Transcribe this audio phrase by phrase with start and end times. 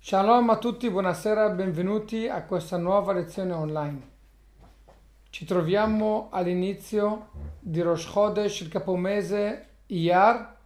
[0.00, 4.10] Shalom a tutti, buonasera, benvenuti a questa nuova lezione online.
[5.28, 10.56] Ci troviamo all'inizio di Rosh Chodesh, il capomese Iyar,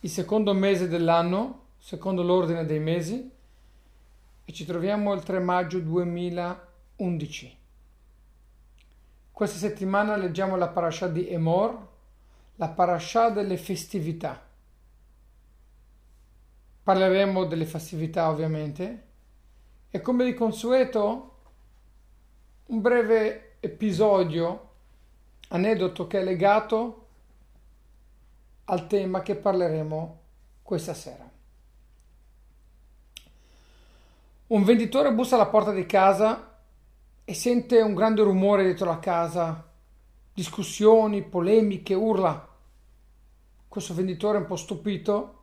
[0.00, 3.30] il secondo mese dell'anno, secondo l'ordine dei mesi,
[4.44, 7.58] e ci troviamo il 3 maggio 2011.
[9.32, 11.86] Questa settimana leggiamo la parasha di Emor,
[12.56, 14.46] la parasha delle festività.
[16.88, 19.02] Parleremo delle festività ovviamente
[19.90, 21.36] e come di consueto
[22.64, 24.70] un breve episodio,
[25.48, 27.08] aneddoto che è legato
[28.64, 30.20] al tema che parleremo
[30.62, 31.30] questa sera.
[34.46, 36.58] Un venditore bussa alla porta di casa
[37.22, 39.70] e sente un grande rumore dietro la casa,
[40.32, 42.48] discussioni, polemiche, urla.
[43.68, 45.37] Questo venditore un po' stupito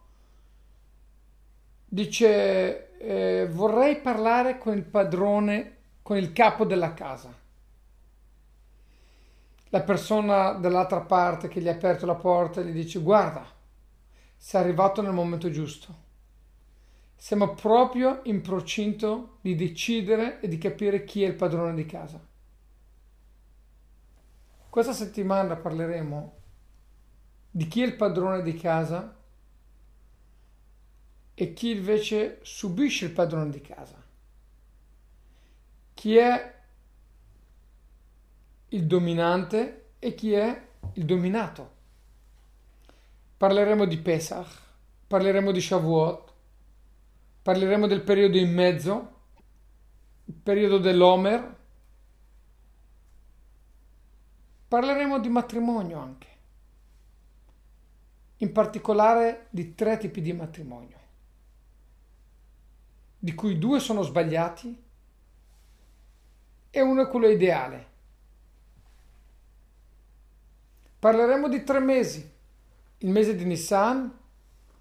[1.86, 7.34] dice eh, vorrei parlare con il padrone, con il capo della casa.
[9.70, 13.46] La persona dall'altra parte che gli ha aperto la porta gli dice guarda,
[14.38, 16.04] sei arrivato nel momento giusto.
[17.16, 22.20] Siamo proprio in procinto di decidere e di capire chi è il padrone di casa.
[24.70, 26.34] Questa settimana parleremo
[27.50, 29.16] di chi è il padrone di casa
[31.38, 34.02] e chi invece subisce il padrone di casa.
[35.94, 36.54] Chi è
[38.70, 41.74] il dominante e chi è il dominato.
[43.36, 44.62] Parleremo di Pesach,
[45.08, 46.34] parleremo di Shavuot,
[47.42, 49.14] parleremo del periodo in mezzo,
[50.26, 51.58] il periodo dell'Omer,
[54.70, 56.28] parleremo di matrimonio anche,
[58.38, 61.04] in particolare di tre tipi di matrimonio
[63.18, 64.84] di cui due sono sbagliati
[66.70, 67.94] e uno è quello ideale.
[71.00, 72.32] Parleremo di tre mesi,
[72.98, 74.12] il mese di Nissan,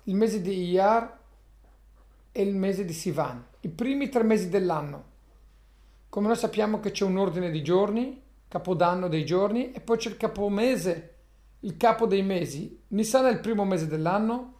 [0.04, 1.18] il mese di Iyar
[2.32, 5.12] e il mese di Sivan, i primi tre mesi dell'anno.
[6.08, 10.10] Come noi sappiamo che c'è un ordine di giorni, capodanno dei giorni, e poi c'è
[10.10, 11.14] il capomese,
[11.60, 12.82] il capo dei mesi.
[12.88, 14.54] Nissan è il primo mese dell'anno,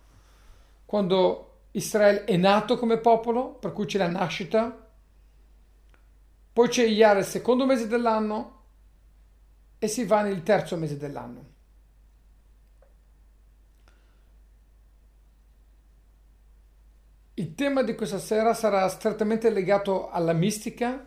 [0.84, 4.90] quando Israele è nato come popolo, per cui c'è la nascita.
[6.52, 8.62] Poi c'è Iyar il secondo mese dell'anno
[9.78, 11.52] e Sivan il terzo mese dell'anno.
[17.34, 21.04] Il tema di questa sera sarà strettamente legato alla mistica,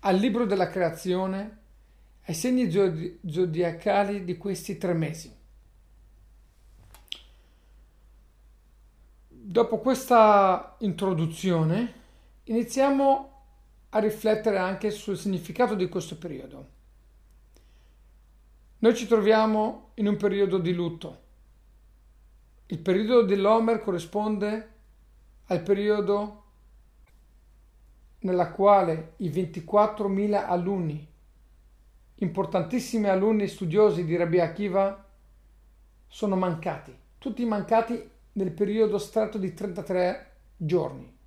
[0.00, 1.58] al libro della creazione,
[2.24, 5.38] ai segni zodiacali di questi tre mesi.
[9.50, 11.94] Dopo questa introduzione
[12.44, 13.42] iniziamo
[13.88, 16.68] a riflettere anche sul significato di questo periodo.
[18.78, 21.20] Noi ci troviamo in un periodo di lutto.
[22.66, 24.72] Il periodo dell'Homer corrisponde
[25.46, 26.44] al periodo
[28.20, 31.08] nella quale i 24.000 alunni,
[32.14, 35.08] importantissimi alunni studiosi di Rabbi Akiva,
[36.06, 41.18] sono mancati, tutti mancati nel periodo stretto di 33 giorni.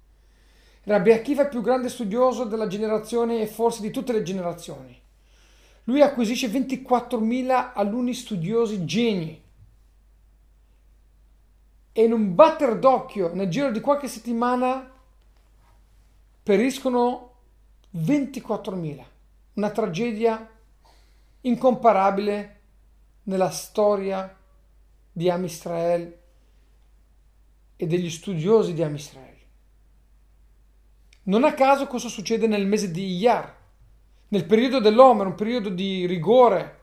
[0.86, 5.00] Rabbi Akiva è il più grande studioso della generazione e forse di tutte le generazioni.
[5.86, 9.42] Lui acquisisce 24.000 alunni studiosi geni
[11.92, 14.90] e in un batter d'occhio nel giro di qualche settimana
[16.42, 17.32] periscono
[17.96, 19.04] 24.000.
[19.54, 20.50] Una tragedia
[21.42, 22.60] incomparabile
[23.24, 24.36] nella storia
[25.12, 26.22] di Am Israel
[27.76, 29.38] e degli studiosi di Amisrael.
[31.24, 33.62] Non a caso questo succede nel mese di Iyar,
[34.28, 36.80] nel periodo dell'Omer, un periodo di rigore,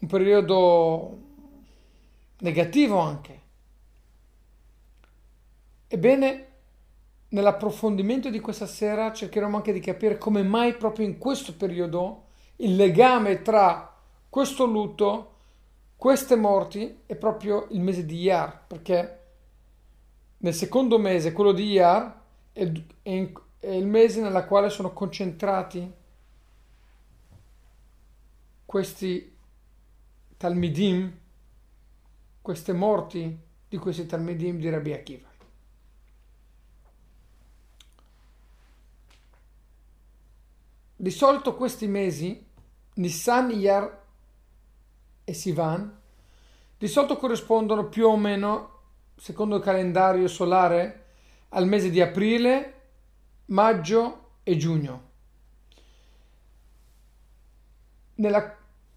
[0.00, 1.18] un periodo
[2.38, 3.40] negativo anche.
[5.88, 6.48] Ebbene,
[7.28, 12.24] nell'approfondimento di questa sera cercheremo anche di capire come mai proprio in questo periodo
[12.56, 13.96] il legame tra
[14.28, 15.32] questo lutto,
[15.96, 19.23] queste morti è proprio il mese di Iyar, perché
[20.44, 22.20] nel secondo mese, quello di Iyar,
[22.52, 22.70] è,
[23.00, 25.90] è, è il mese nella quale sono concentrati
[28.66, 29.34] questi
[30.36, 31.18] Talmidim,
[32.42, 35.28] queste morti di questi Talmidim di Rabbi Akiva.
[40.94, 42.46] Di solito questi mesi,
[42.96, 44.02] Nissan, Iyar
[45.24, 46.00] e Sivan,
[46.76, 48.73] di solito corrispondono più o meno
[49.16, 51.04] secondo il calendario solare,
[51.50, 52.72] al mese di aprile,
[53.46, 55.10] maggio e giugno.
[58.16, 58.56] Nella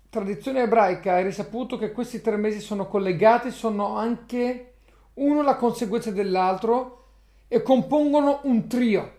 [0.09, 4.73] tradizione ebraica è risaputo che questi tre mesi sono collegati, sono anche
[5.15, 7.05] uno la conseguenza dell'altro
[7.47, 9.15] e compongono un trio.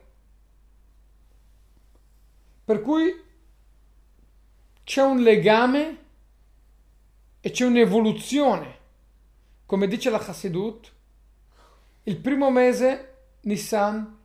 [2.64, 3.24] Per cui
[4.84, 5.98] c'è un legame
[7.40, 8.77] e c'è un'evoluzione.
[9.69, 10.91] Come dice la Chassidut,
[12.05, 14.19] il primo mese, Nissan,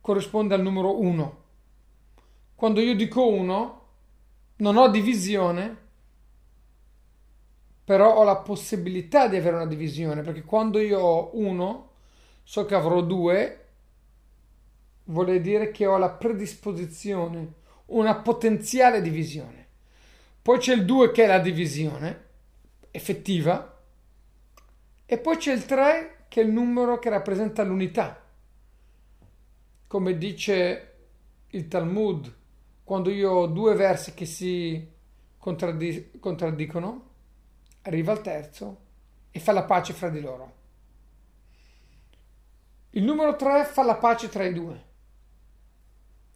[0.00, 1.42] corrisponde al numero 1.
[2.54, 3.86] Quando io dico 1,
[4.58, 5.76] non ho divisione,
[7.82, 11.90] però ho la possibilità di avere una divisione, perché quando io ho 1,
[12.44, 13.66] so che avrò 2,
[15.06, 17.52] vuol dire che ho la predisposizione,
[17.86, 19.66] una potenziale divisione.
[20.40, 22.25] Poi c'è il 2 che è la divisione
[22.96, 23.78] effettiva
[25.04, 28.24] e poi c'è il 3 che è il numero che rappresenta l'unità.
[29.86, 30.94] Come dice
[31.50, 32.34] il Talmud,
[32.82, 34.94] quando io ho due versi che si
[35.38, 37.10] contraddi- contraddicono,
[37.82, 38.80] arriva il terzo
[39.30, 40.54] e fa la pace fra di loro.
[42.90, 44.84] Il numero 3 fa la pace tra i due.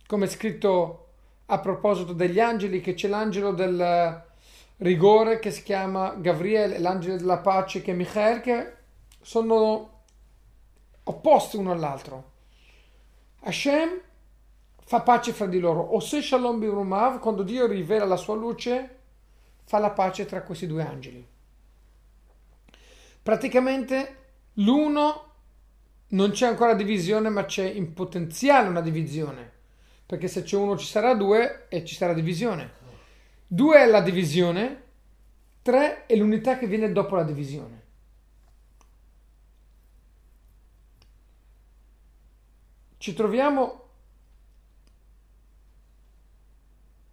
[0.07, 1.09] Come è scritto
[1.47, 4.29] a proposito degli angeli, che c'è l'angelo del
[4.81, 8.75] rigore che si chiama Gabriele, l'angelo della pace che è Michael, che
[9.21, 10.03] sono
[11.05, 12.33] opposti uno all'altro.
[13.41, 14.01] Hashem
[14.85, 15.81] fa pace fra di loro.
[15.81, 18.99] O se Shalom Birumav, quando Dio rivela la sua luce,
[19.65, 21.27] fa la pace tra questi due angeli.
[23.23, 24.17] Praticamente
[24.55, 25.25] l'uno
[26.09, 29.59] non c'è ancora divisione, ma c'è in potenziale una divisione
[30.11, 32.73] perché se c'è uno ci sarà due e ci sarà divisione.
[33.53, 34.85] Due è la divisione,
[35.61, 37.83] tre è l'unità che viene dopo la divisione.
[42.97, 43.89] Ci troviamo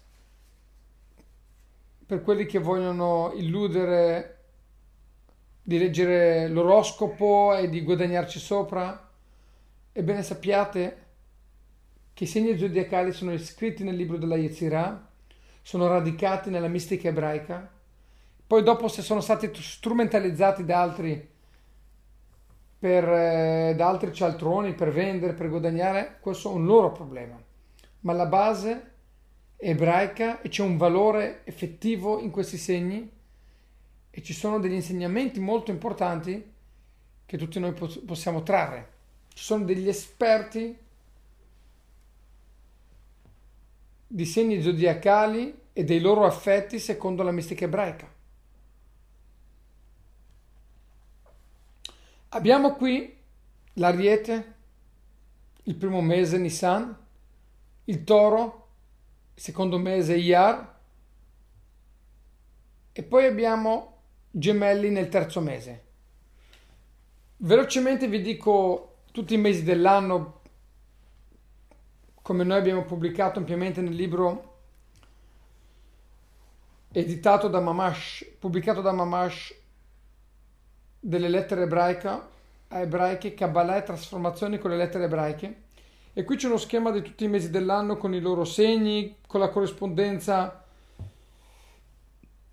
[2.05, 4.39] per quelli che vogliono illudere
[5.61, 9.09] di leggere l'oroscopo e di guadagnarci sopra,
[9.93, 11.05] ebbene sappiate
[12.13, 15.09] che i segni zodiacali sono iscritti nel libro della Yetzirah,
[15.61, 17.71] sono radicati nella mistica ebraica,
[18.45, 21.31] poi dopo se sono stati strumentalizzati da altri
[22.85, 27.35] per, eh, da altri cialtroni per vendere, per guadagnare, questo è un loro problema.
[28.01, 28.91] Ma la base
[29.55, 33.09] è ebraica e c'è un valore effettivo in questi segni
[34.11, 36.53] e ci sono degli insegnamenti molto importanti
[37.25, 38.89] che tutti noi possiamo trarre.
[39.33, 40.77] Ci sono degli esperti
[44.05, 48.14] di segni zodiacali e dei loro affetti secondo la mistica ebraica.
[52.35, 53.17] Abbiamo qui
[53.75, 54.55] l'Ariete,
[55.63, 56.93] il primo mese Nissan,
[57.85, 58.67] il Toro,
[59.33, 60.79] secondo mese Iyar
[62.91, 64.01] e poi abbiamo
[64.31, 65.83] gemelli nel terzo mese.
[67.37, 70.41] Velocemente vi dico tutti i mesi dell'anno
[72.21, 74.57] come noi abbiamo pubblicato ampiamente nel libro
[76.91, 79.63] editato da Mamash, pubblicato da Mamash
[81.05, 82.19] delle lettere ebraiche,
[82.67, 85.63] ebraiche, Kabbalah e trasformazioni con le lettere ebraiche.
[86.13, 89.39] E qui c'è uno schema di tutti i mesi dell'anno con i loro segni, con
[89.39, 90.63] la corrispondenza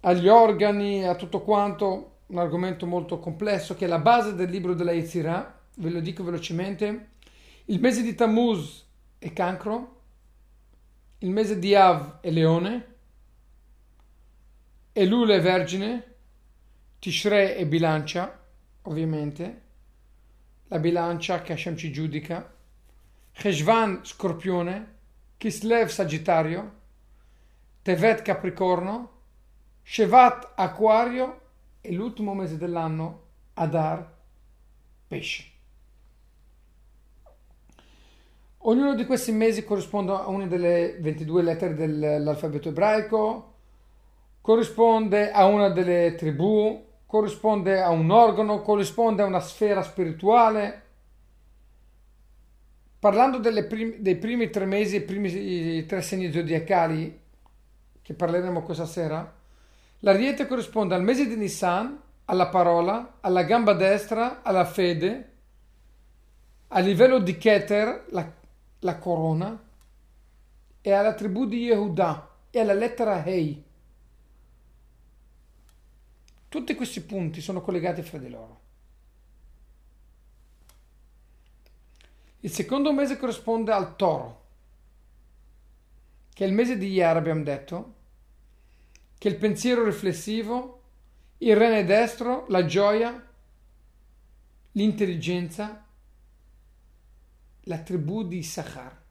[0.01, 4.75] agli organi, a tutto quanto, un argomento molto complesso che è la base del libro
[4.75, 7.09] della Yetzirah, ve lo dico velocemente.
[7.67, 8.85] Il mese di Tammuz
[9.19, 10.01] è cancro,
[11.19, 12.87] il mese di Av è leone,
[14.93, 16.15] Elul è vergine,
[16.99, 18.41] Tishrei è bilancia,
[18.83, 19.63] ovviamente,
[20.69, 22.55] la bilancia che Hashem ci giudica,
[23.33, 24.95] Cheshvan scorpione,
[25.37, 26.81] Kislev sagittario,
[27.83, 29.11] Tevet capricorno,
[29.83, 31.41] Shevat acquario
[31.81, 33.23] e l'ultimo mese dell'anno
[33.55, 34.09] Adar
[35.09, 35.51] pesce.
[38.65, 43.55] Ognuno di questi mesi corrisponde a una delle 22 lettere dell'alfabeto ebraico,
[44.41, 50.83] corrisponde a una delle tribù, corrisponde a un organo, corrisponde a una sfera spirituale.
[52.99, 57.21] Parlando prim- dei primi tre mesi, i primi tre segni zodiacali
[58.01, 59.31] che parleremo questa sera,
[59.99, 65.33] l'ariete corrisponde al mese di Nissan, alla parola, alla gamba destra, alla fede,
[66.69, 68.33] a livello di Keter, la,
[68.79, 69.63] la corona,
[70.81, 73.63] e alla tribù di Yehuda e alla lettera Hei.
[76.53, 78.61] Tutti questi punti sono collegati fra di loro.
[82.41, 84.49] Il secondo mese corrisponde al toro,
[86.31, 87.95] che è il mese di Iar, abbiamo detto,
[89.17, 90.83] che è il pensiero riflessivo,
[91.39, 93.29] il rene destro, la gioia,
[94.73, 95.87] l'intelligenza,
[97.61, 99.03] la tribù di Issachar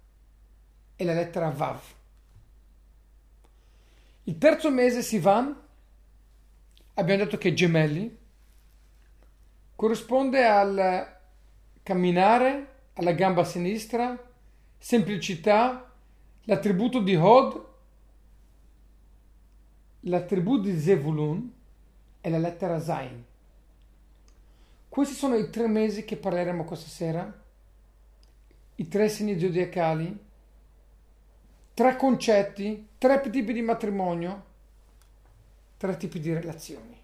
[0.96, 1.82] e la lettera Vav.
[4.26, 5.70] Il terzo mese Sivan
[6.94, 8.18] abbiamo detto che gemelli
[9.76, 11.18] corrisponde al
[11.82, 14.16] camminare, alla gamba sinistra,
[14.78, 15.92] semplicità,
[16.44, 17.66] l'attributo di Hod,
[20.02, 21.52] l'attributo di Zevulun
[22.22, 23.26] e la lettera Zain.
[24.88, 27.44] Questi sono i tre mesi che parleremo questa sera,
[28.76, 30.26] i tre segni zodiacali,
[31.74, 34.50] tre concetti, tre tipi di matrimonio
[35.82, 37.04] tre tipi di relazioni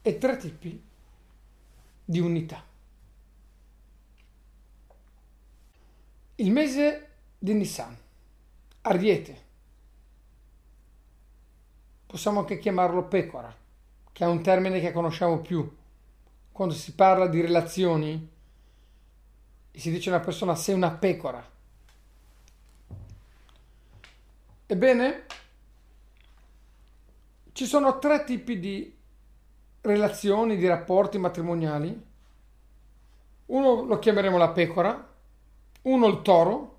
[0.00, 0.82] e tre tipi
[2.02, 2.64] di unità.
[6.36, 7.94] Il mese di Nissan,
[8.80, 9.42] Ariete,
[12.06, 13.54] possiamo anche chiamarlo pecora,
[14.12, 15.76] che è un termine che conosciamo più.
[16.52, 18.30] Quando si parla di relazioni,
[19.72, 21.46] si dice una persona sei una pecora.
[24.64, 25.26] Ebbene,
[27.52, 28.96] ci sono tre tipi di
[29.80, 32.08] relazioni, di rapporti matrimoniali.
[33.46, 35.08] Uno lo chiameremo la pecora,
[35.82, 36.78] uno il toro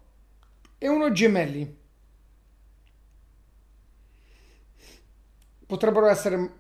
[0.77, 1.79] e uno i gemelli.
[5.65, 6.59] Potrebbero essere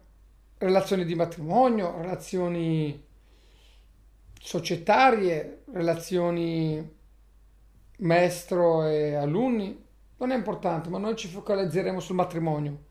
[0.57, 3.07] relazioni di matrimonio, relazioni
[4.39, 6.99] societarie, relazioni
[7.97, 9.85] maestro e alunni,
[10.17, 12.89] non è importante, ma noi ci focalizzeremo sul matrimonio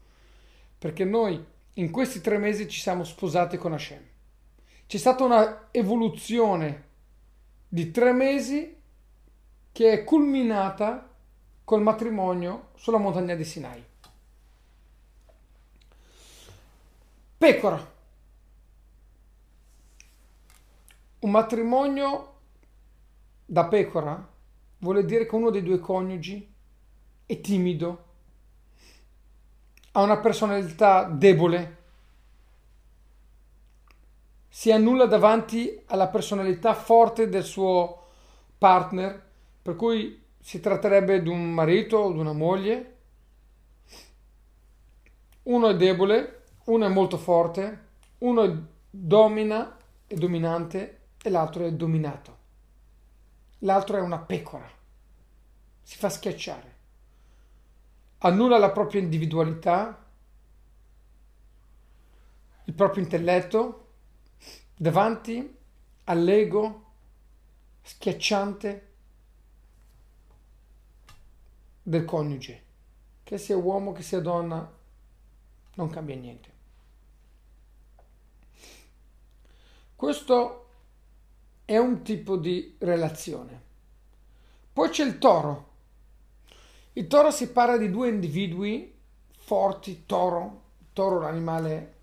[0.80, 1.44] perché noi
[1.74, 4.02] in questi tre mesi ci siamo sposati con Hashem.
[4.86, 6.88] C'è stata una evoluzione
[7.68, 8.80] di tre mesi
[9.72, 11.14] che è culminata
[11.64, 13.84] col matrimonio sulla montagna di Sinai.
[17.36, 17.92] Pecora.
[21.18, 22.34] Un matrimonio
[23.44, 24.28] da pecora
[24.78, 26.54] vuol dire che uno dei due coniugi
[27.26, 28.09] è timido,
[29.92, 31.78] ha una personalità debole,
[34.48, 38.08] si annulla davanti alla personalità forte del suo
[38.58, 39.28] partner,
[39.62, 42.96] per cui si tratterebbe di un marito o di una moglie.
[45.44, 47.86] Uno è debole, uno è molto forte,
[48.18, 52.38] uno domina, è dominante e l'altro è dominato.
[53.60, 54.68] L'altro è una pecora,
[55.82, 56.69] si fa schiacciare
[58.22, 60.06] annulla la propria individualità,
[62.64, 63.88] il proprio intelletto
[64.76, 65.56] davanti
[66.04, 66.84] all'ego
[67.82, 68.88] schiacciante
[71.82, 72.62] del coniuge,
[73.22, 74.78] che sia uomo, che sia donna,
[75.74, 76.58] non cambia niente.
[79.96, 80.68] Questo
[81.64, 83.62] è un tipo di relazione.
[84.72, 85.68] Poi c'è il toro.
[87.00, 88.94] Il toro si parla di due individui
[89.34, 91.94] forti, toro, toro un animale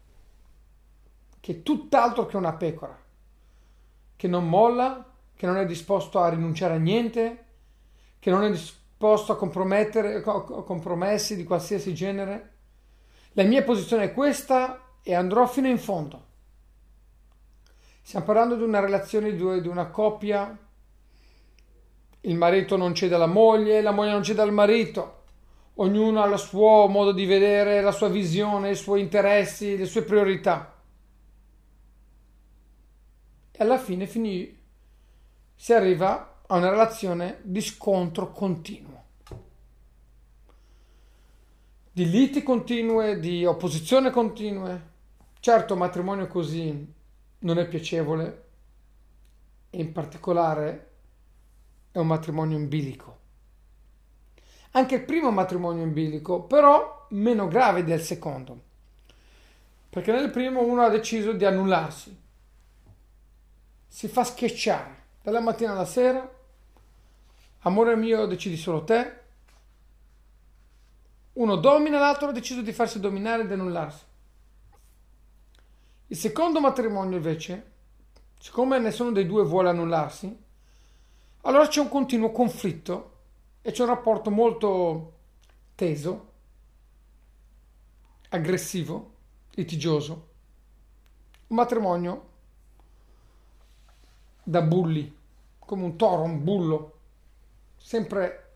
[1.40, 2.98] che è tutt'altro che una pecora,
[4.16, 7.46] che non molla, che non è disposto a rinunciare a niente,
[8.18, 12.54] che non è disposto a compromettere a compromessi di qualsiasi genere.
[13.34, 16.26] La mia posizione è questa e andrò fino in fondo.
[18.02, 20.58] Stiamo parlando di una relazione di, due, di una coppia.
[22.28, 25.16] Il marito non cede alla moglie, la moglie non cede al marito.
[25.76, 30.04] Ognuno ha il suo modo di vedere, la sua visione, i suoi interessi, le sue
[30.04, 30.76] priorità.
[33.52, 34.58] E alla fine finì,
[35.56, 38.98] si arriva a una relazione di scontro continuo
[41.98, 44.90] di liti continue, di opposizione continue.
[45.40, 46.94] Certo, matrimonio così
[47.40, 48.46] non è piacevole
[49.72, 50.87] in particolare
[51.98, 53.18] è un matrimonio in bilico.
[54.72, 58.62] Anche il primo matrimonio in bilico, però meno grave del secondo.
[59.90, 62.16] Perché nel primo uno ha deciso di annullarsi.
[63.88, 66.30] Si fa schiacciare dalla mattina alla sera.
[67.62, 69.26] Amore mio, decidi solo te
[71.34, 74.04] uno domina, l'altro ha deciso di farsi dominare ed annullarsi.
[76.08, 77.72] Il secondo matrimonio invece,
[78.40, 80.46] siccome nessuno dei due vuole annullarsi,
[81.42, 83.16] allora c'è un continuo conflitto
[83.62, 85.14] e c'è un rapporto molto
[85.76, 86.32] teso,
[88.30, 89.14] aggressivo,
[89.52, 90.28] litigioso.
[91.48, 92.30] Un matrimonio
[94.44, 95.16] da bulli,
[95.60, 97.00] come un toro, un bullo,
[97.78, 98.54] sempre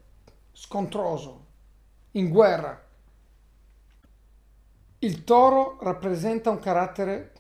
[0.51, 1.45] scontroso,
[2.11, 2.87] in guerra.
[4.99, 7.33] Il toro rappresenta un carattere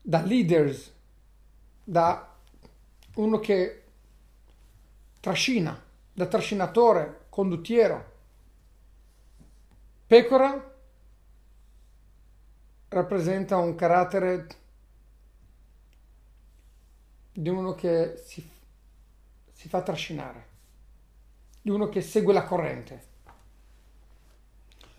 [0.00, 0.92] da leaders,
[1.82, 2.31] da
[3.14, 3.82] uno che
[5.20, 5.80] trascina,
[6.12, 8.10] da trascinatore, conduttiero.
[10.06, 10.74] Pecora
[12.88, 14.46] rappresenta un carattere
[17.32, 18.46] di uno che si,
[19.52, 20.50] si fa trascinare
[21.62, 23.10] di uno che segue la corrente.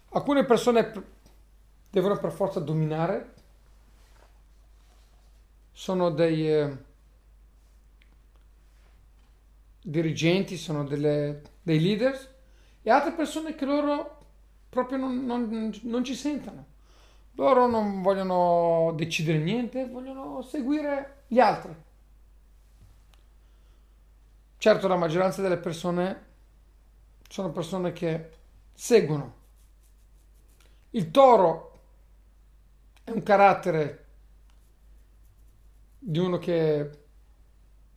[0.09, 0.91] Alcune persone
[1.89, 3.33] devono per forza dominare,
[5.73, 6.77] sono dei eh,
[9.83, 12.29] dirigenti, sono delle, dei leaders,
[12.81, 14.19] e altre persone che loro
[14.69, 16.71] proprio non, non, non ci sentono.
[17.35, 21.75] Loro non vogliono decidere niente, vogliono seguire gli altri.
[24.57, 26.25] Certo, la maggioranza delle persone
[27.27, 28.29] sono persone che
[28.73, 29.41] seguono.
[30.91, 31.79] Il toro
[33.03, 34.05] è un carattere
[35.97, 36.89] di uno che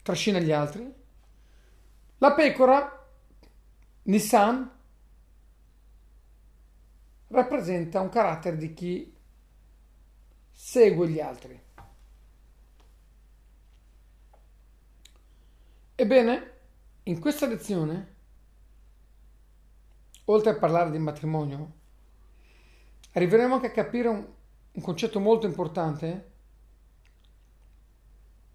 [0.03, 0.92] trascina gli altri.
[2.18, 3.07] La pecora,
[4.05, 4.70] Nissan,
[7.29, 9.14] rappresenta un carattere di chi
[10.50, 11.61] segue gli altri.
[15.94, 16.52] Ebbene,
[17.05, 18.14] in questa lezione
[20.24, 21.72] oltre a parlare di matrimonio,
[23.12, 24.26] arriveremo anche a capire un,
[24.72, 26.33] un concetto molto importante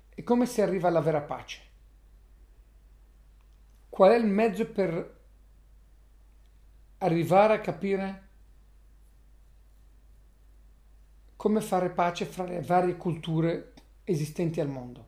[0.09, 1.70] e come si arriva alla vera pace.
[3.91, 5.19] Qual è il mezzo per
[6.97, 8.29] arrivare a capire
[11.35, 13.73] come fare pace fra le varie culture
[14.03, 15.07] esistenti al mondo?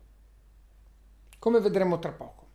[1.40, 2.46] Come vedremo tra poco.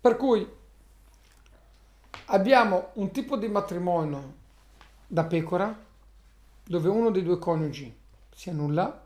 [0.00, 0.62] Per cui
[2.28, 4.34] Abbiamo un tipo di matrimonio
[5.06, 5.78] da pecora
[6.64, 7.94] dove uno dei due coniugi
[8.34, 9.02] si annulla.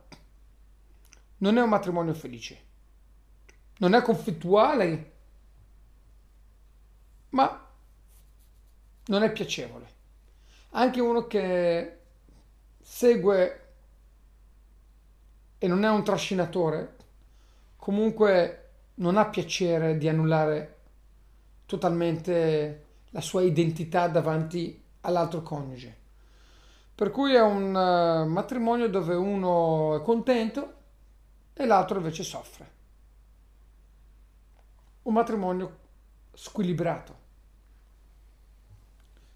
[1.38, 2.66] Non è un matrimonio felice.
[3.78, 5.12] Non è conflittuale,
[7.30, 7.66] ma
[9.06, 9.86] non è piacevole.
[10.70, 11.98] Anche uno che
[12.80, 13.68] segue
[15.58, 16.96] e non è un trascinatore,
[17.76, 20.76] comunque non ha piacere di annullare
[21.66, 25.96] totalmente la sua identità davanti all'altro coniuge.
[26.94, 30.74] Per cui è un uh, matrimonio dove uno è contento
[31.54, 32.77] e l'altro invece soffre.
[35.08, 35.78] Un matrimonio
[36.34, 37.18] squilibrato.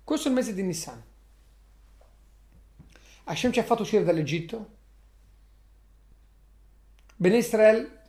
[0.04, 1.02] Questo è il mese di Nissan.
[3.24, 4.70] Hashem ci ha fatto uscire dall'Egitto.
[7.16, 8.00] Ben Israel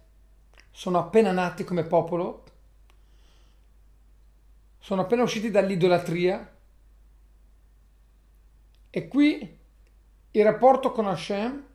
[0.71, 2.43] sono appena nati come popolo
[4.79, 6.57] sono appena usciti dall'idolatria
[8.89, 9.59] e qui
[10.31, 11.65] il rapporto con Hashem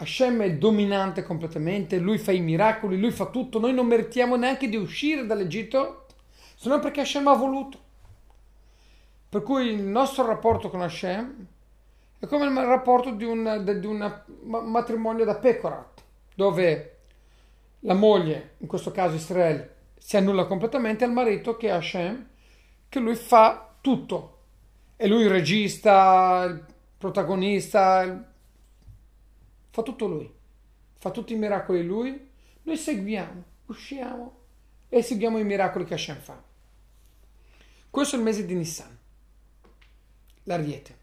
[0.00, 4.66] Hashem è dominante completamente, lui fa i miracoli, lui fa tutto, noi non meritiamo neanche
[4.70, 6.06] di uscire dall'Egitto
[6.56, 7.78] se non perché Hashem ha voluto.
[9.28, 11.46] Per cui il nostro rapporto con Hashem
[12.18, 14.22] è come il rapporto di un, di un
[14.70, 15.86] matrimonio da pecora,
[16.34, 16.96] dove
[17.80, 22.26] la moglie, in questo caso Israele, si annulla completamente al marito che è Hashem,
[22.88, 24.38] che lui fa tutto.
[24.96, 26.64] È lui il regista, il
[26.96, 28.28] protagonista, il...
[29.70, 30.32] fa tutto lui.
[30.98, 32.28] Fa tutti i miracoli lui.
[32.62, 34.38] Noi seguiamo, usciamo
[34.88, 36.42] e seguiamo i miracoli che Hashem fa.
[37.88, 38.98] Questo è il mese di Nissan,
[40.44, 40.98] l'ariete.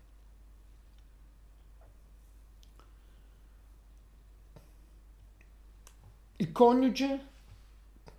[6.38, 7.25] Il coniuge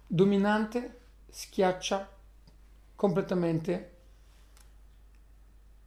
[0.06, 2.10] dominante schiaccia
[2.96, 3.96] completamente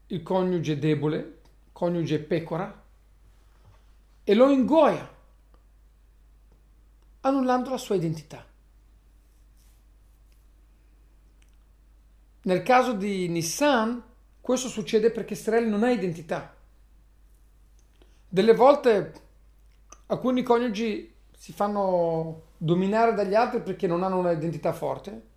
[0.08, 2.81] il coniuge debole, coniuge pecora,
[4.24, 5.10] e lo ingoia,
[7.22, 8.46] annullando la sua identità.
[12.44, 14.02] Nel caso di Nissan,
[14.42, 16.56] questo succede perché Israele non ha identità.
[18.28, 19.14] Delle volte
[20.08, 25.30] alcuni coniugi si fanno dominare dagli altri perché non hanno un'identità forte,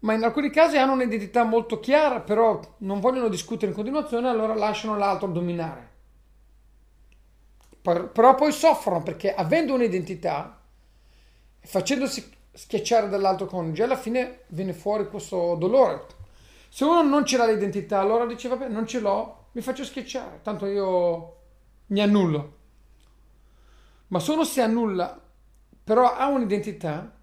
[0.00, 4.54] ma in alcuni casi hanno un'identità molto chiara, però non vogliono discutere in continuazione, allora
[4.54, 5.89] lasciano l'altro dominare.
[7.82, 10.60] Però poi soffrono perché avendo un'identità,
[11.60, 16.06] facendosi schiacciare dall'altro coniuge, alla fine viene fuori questo dolore.
[16.68, 20.40] Se uno non ce l'ha l'identità, allora dice vabbè, non ce l'ho, mi faccio schiacciare,
[20.42, 21.36] tanto io
[21.86, 22.58] mi annullo.
[24.08, 25.20] Ma se uno si annulla,
[25.82, 27.16] però ha un'identità,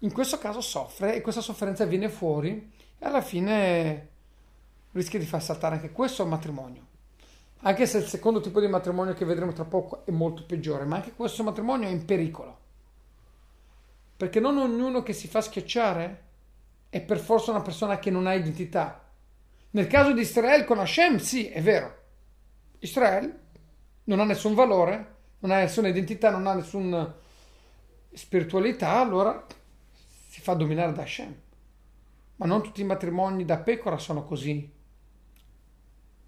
[0.00, 4.08] in questo caso soffre e questa sofferenza viene fuori e alla fine
[4.92, 6.94] rischia di far saltare anche questo matrimonio.
[7.60, 10.96] Anche se il secondo tipo di matrimonio che vedremo tra poco è molto peggiore, ma
[10.96, 12.58] anche questo matrimonio è in pericolo.
[14.16, 16.24] Perché non ognuno che si fa schiacciare
[16.88, 19.02] è per forza una persona che non ha identità.
[19.70, 21.94] Nel caso di Israele con Hashem, sì, è vero.
[22.78, 23.40] Israele
[24.04, 27.14] non ha nessun valore, non ha nessuna identità, non ha nessuna
[28.12, 29.44] spiritualità, allora
[30.28, 31.34] si fa dominare da Hashem.
[32.36, 34.72] Ma non tutti i matrimoni da pecora sono così,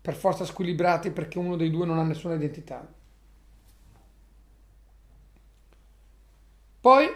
[0.08, 2.82] per forza squilibrati perché uno dei due non ha nessuna identità.
[6.80, 7.06] Poi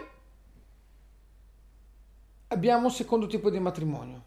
[2.49, 4.23] abbiamo un secondo tipo di matrimonio.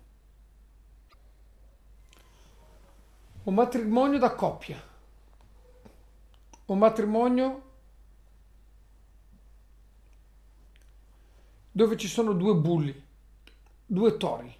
[3.44, 4.82] Un matrimonio da coppia.
[6.64, 7.62] Un matrimonio
[11.70, 13.06] dove ci sono due bulli,
[13.86, 14.52] due tori.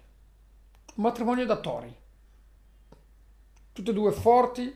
[0.95, 2.05] Un matrimonio da tori.
[3.77, 4.73] Tutti e due forti,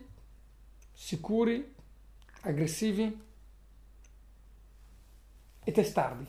[0.94, 1.74] sicuri,
[2.42, 3.22] aggressivi
[5.64, 6.28] e testardi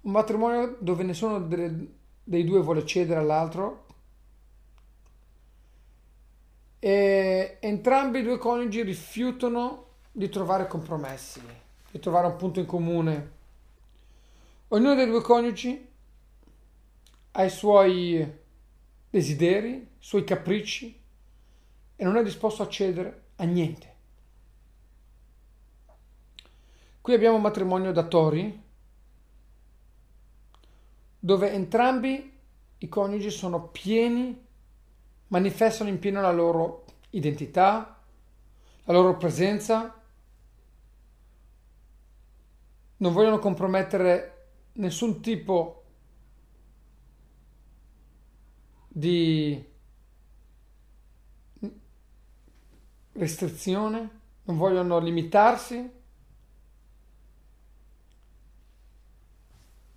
[0.00, 3.84] un matrimonio dove nessuno dei due vuole cedere all'altro
[6.78, 11.42] e entrambi i due coniugi rifiutano di trovare compromessi,
[11.90, 13.32] di trovare un punto in comune.
[14.68, 15.86] Ognuno dei due coniugi
[17.32, 18.38] ha i suoi
[19.10, 20.99] desideri, i suoi capricci
[22.00, 23.94] e non è disposto a cedere a niente.
[27.02, 28.62] Qui abbiamo un matrimonio da tori
[31.18, 32.38] dove entrambi
[32.78, 34.46] i coniugi sono pieni,
[35.26, 38.00] manifestano in pieno la loro identità,
[38.84, 40.02] la loro presenza,
[42.96, 45.84] non vogliono compromettere nessun tipo
[48.88, 49.69] di
[53.20, 55.98] restrizione, non vogliono limitarsi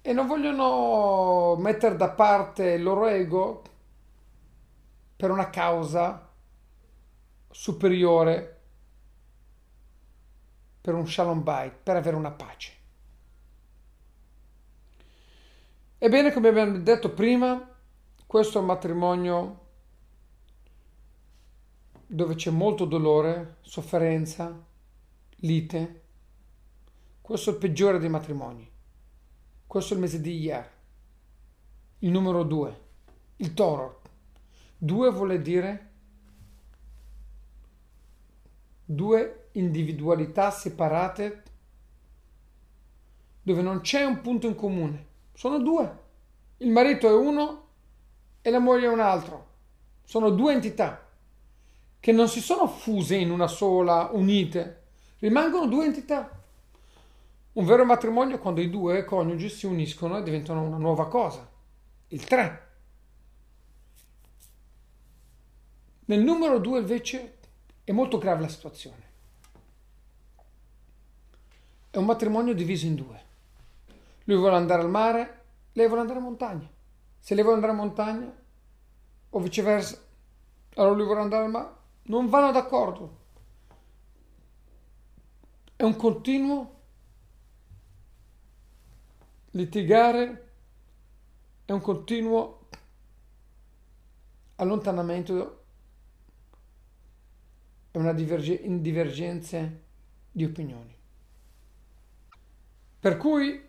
[0.01, 3.63] e non vogliono mettere da parte il loro ego
[5.15, 6.29] per una causa
[7.49, 8.61] superiore,
[10.81, 12.71] per un shalom bait, per avere una pace.
[15.97, 17.73] Ebbene, come abbiamo detto prima,
[18.27, 19.62] questo è un matrimonio
[22.13, 24.63] dove c'è molto dolore, sofferenza,
[25.37, 26.01] lite.
[27.19, 28.69] Questo è il peggiore dei matrimoni.
[29.65, 30.71] Questo è il mese di Iyar.
[31.99, 32.81] Il numero due,
[33.37, 34.01] il toro.
[34.77, 35.91] Due vuole dire
[38.85, 41.43] due individualità separate
[43.41, 45.05] dove non c'è un punto in comune.
[45.33, 46.01] Sono due.
[46.57, 47.67] Il marito è uno
[48.41, 49.47] e la moglie è un altro.
[50.03, 51.03] Sono due entità
[52.03, 54.81] che non si sono fuse in una sola, unite.
[55.19, 56.29] Rimangono due entità.
[57.53, 61.49] Un vero matrimonio è quando i due coniugi si uniscono e diventano una nuova cosa.
[62.09, 62.67] Il tre.
[66.07, 67.37] Nel numero due invece
[67.85, 69.03] è molto grave la situazione.
[71.89, 73.23] È un matrimonio diviso in due.
[74.25, 76.69] Lui vuole andare al mare, lei vuole andare in montagna.
[77.17, 78.35] Se lei vuole andare in montagna,
[79.29, 79.97] o viceversa,
[80.73, 83.21] allora lui vuole andare al mare, non vanno d'accordo.
[85.75, 86.81] È un continuo
[89.51, 90.51] litigare,
[91.65, 92.67] è un continuo
[94.55, 95.63] allontanamento
[97.91, 99.69] e una divergenza
[100.31, 100.95] di opinioni.
[102.99, 103.61] Per cui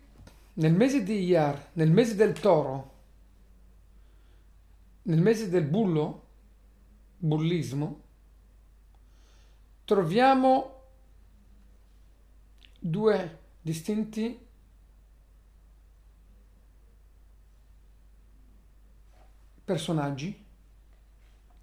[0.53, 2.93] nel mese di Iyar, nel mese del toro,
[5.03, 6.23] nel mese del bullo,
[7.17, 8.03] bullismo,
[9.85, 10.83] troviamo
[12.79, 14.47] due distinti
[19.63, 20.45] personaggi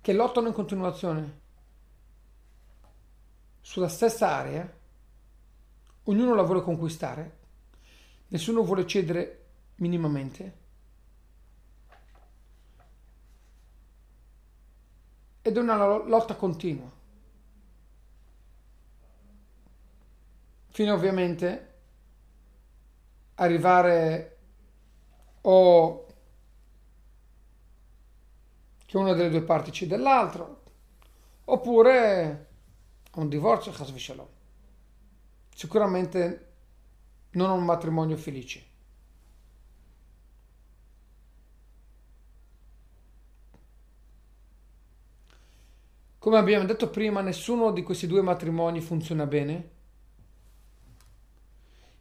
[0.00, 1.40] che lottano in continuazione
[3.60, 4.78] sulla stessa area,
[6.04, 7.40] ognuno la vuole conquistare
[8.32, 9.44] Nessuno vuole cedere
[9.76, 10.60] minimamente.
[15.42, 16.90] Ed è una lotta continua.
[20.72, 21.74] Fino ovviamente
[23.34, 24.38] arrivare
[25.42, 26.06] o
[28.86, 30.62] che una delle due parti cede all'altro,
[31.44, 32.48] oppure
[33.16, 33.70] un divorzio,
[35.54, 36.52] Sicuramente
[37.32, 38.64] non un matrimonio felice.
[46.18, 49.71] Come abbiamo detto prima, nessuno di questi due matrimoni funziona bene.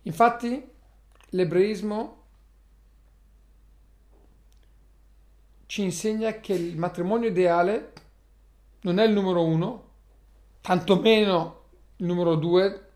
[0.04, 0.70] Infatti,
[1.30, 2.20] l'ebraismo
[5.66, 7.94] ci insegna che il matrimonio ideale
[8.82, 9.90] non è il numero uno,
[10.62, 11.60] tantomeno
[11.98, 12.90] il numero due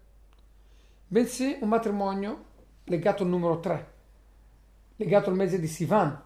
[1.08, 2.46] bensì un matrimonio
[2.86, 3.94] legato al numero 3,
[4.98, 6.22] legato al mese di Sivan,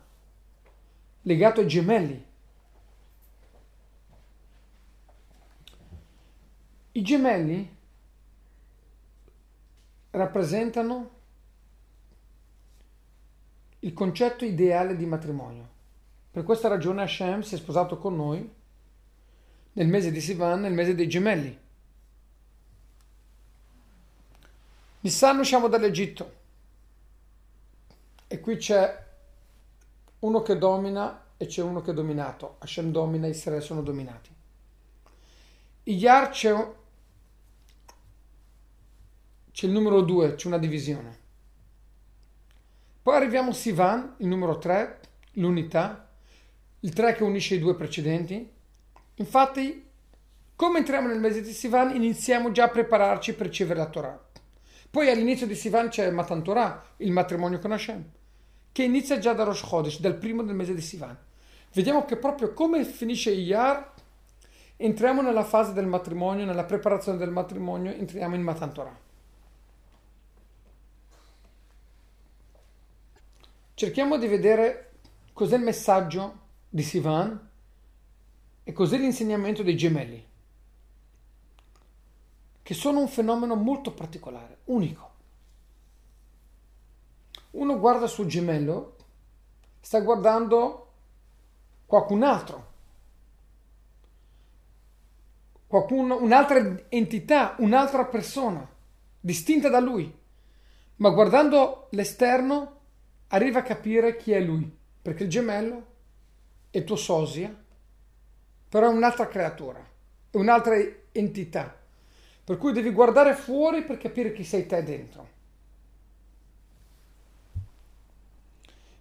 [1.22, 2.26] legato ai gemelli.
[6.94, 7.78] I gemelli
[10.12, 11.18] rappresentano
[13.80, 15.78] il concetto ideale di matrimonio.
[16.32, 18.58] Per questa ragione Hashem si è sposato con noi
[19.74, 21.58] nel mese di Sivan, nel mese dei gemelli.
[25.02, 26.38] Nissan usciamo dall'Egitto
[28.28, 29.08] e qui c'è
[30.20, 32.58] uno che domina e c'è uno che è dominato.
[32.60, 34.30] Hashem domina, Israele sono dominati.
[35.84, 36.74] Iyar c'è,
[39.60, 41.18] c'è il numero 2, c'è una divisione.
[43.02, 45.00] Poi arriviamo a Sivan, il numero 3,
[45.34, 46.08] l'unità,
[46.80, 48.50] il 3 che unisce i due precedenti.
[49.16, 49.86] Infatti,
[50.56, 54.28] come entriamo nel mese di Sivan, iniziamo già a prepararci per ricevere la Torah.
[54.90, 58.02] Poi all'inizio di Sivan c'è Matan Torah, il matrimonio con Hashem,
[58.72, 61.18] che inizia già da Rosh Chodesh, dal primo del mese di Sivan.
[61.74, 63.92] Vediamo che proprio come finisce Iyar,
[64.78, 69.08] entriamo nella fase del matrimonio, nella preparazione del matrimonio, entriamo in Matan Torah.
[73.80, 74.96] Cerchiamo di vedere
[75.32, 77.50] cos'è il messaggio di Sivan
[78.62, 80.28] e cos'è l'insegnamento dei gemelli
[82.62, 85.12] che sono un fenomeno molto particolare, unico.
[87.52, 88.98] Uno guarda sul gemello,
[89.80, 90.92] sta guardando
[91.86, 92.72] qualcun altro,
[95.68, 98.70] qualcuno, un'altra entità, un'altra persona,
[99.22, 100.14] distinta da lui.
[100.98, 102.79] Ma guardando l'esterno
[103.30, 105.86] arriva a capire chi è lui, perché il gemello
[106.70, 107.54] è tuo sosia,
[108.70, 109.80] però è un'altra creatura,
[110.30, 110.76] è un'altra
[111.12, 111.76] entità.
[112.44, 115.38] Per cui devi guardare fuori per capire chi sei te dentro.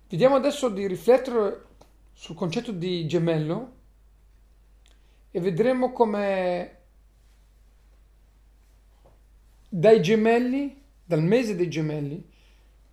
[0.09, 1.65] Vediamo adesso di riflettere
[2.13, 3.77] sul concetto di gemello
[5.31, 6.77] e vedremo come
[9.69, 12.28] dai gemelli, dal mese dei gemelli,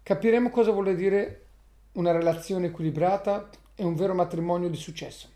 [0.06, 1.46] capiremo cosa vuole dire
[1.94, 5.28] una relazione equilibrata e un vero matrimonio di successo.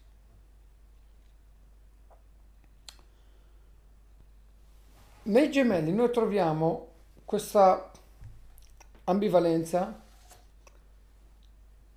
[5.24, 6.88] Nei gemelli noi troviamo
[7.26, 7.90] questa
[9.06, 10.02] ambivalenza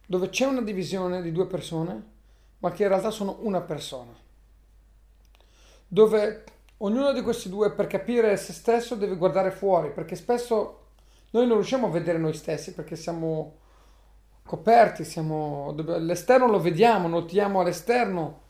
[0.06, 2.02] dove c'è una divisione di due persone,
[2.60, 4.14] ma che in realtà sono una persona.
[5.88, 6.44] Dove
[6.78, 10.81] ognuno di questi due per capire se stesso deve guardare fuori, perché spesso
[11.32, 13.58] noi non riusciamo a vedere noi stessi perché siamo
[14.44, 18.40] coperti, siamo, l'esterno lo vediamo, notiamo all'esterno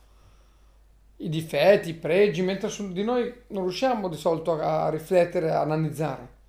[1.19, 5.61] i difetti, i pregi, mentre su di noi non riusciamo di solito a riflettere, a
[5.61, 6.41] analizzare.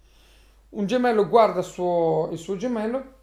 [0.69, 3.21] Un gemello guarda suo, il suo gemello,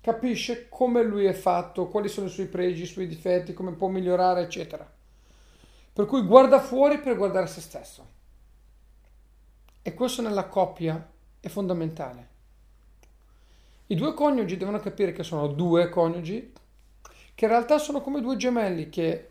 [0.00, 3.88] capisce come lui è fatto, quali sono i suoi pregi, i suoi difetti, come può
[3.88, 4.88] migliorare, eccetera.
[5.92, 8.06] Per cui guarda fuori per guardare se stesso.
[9.82, 12.34] E questo nella coppia è fondamentale.
[13.88, 16.52] I due coniugi devono capire che sono due coniugi,
[17.34, 19.28] che in realtà sono come due gemelli, che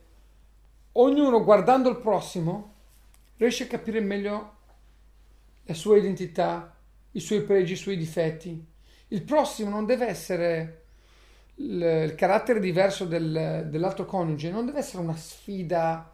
[0.93, 2.73] ognuno guardando il prossimo
[3.37, 4.53] riesce a capire meglio
[5.63, 6.73] la sua identità,
[7.11, 8.65] i suoi pregi, i suoi difetti.
[9.09, 10.83] Il prossimo non deve essere
[11.55, 16.13] il, carattere diverso del, dell'altro coniuge, non deve essere una sfida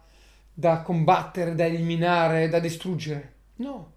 [0.52, 3.34] da combattere, da eliminare, da distruggere.
[3.56, 3.92] No,